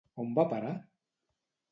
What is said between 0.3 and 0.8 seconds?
va a parar?